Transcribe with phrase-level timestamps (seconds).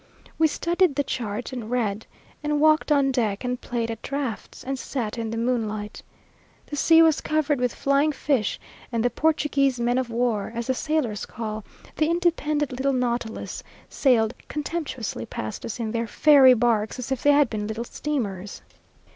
[0.39, 2.07] We studied the chart, and read,
[2.43, 6.01] and walked on deck, and played at drafts, and sat in the moonlight.
[6.65, 8.59] The sea was covered with flying fish,
[8.91, 11.63] and the "Portuguese men of war," as the sailors call
[11.97, 17.33] the independent little nautilus, sailed contemptuously past us in their fairy barks, as if they
[17.33, 18.63] had been little steamers.